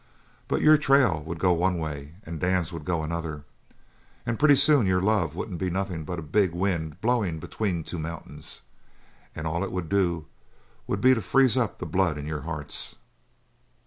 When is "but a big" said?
6.05-6.53